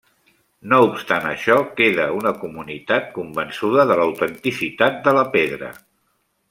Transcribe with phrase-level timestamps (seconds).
[0.71, 5.75] No obstant això, queda una comunitat convençuda de l'autenticitat de la pedra.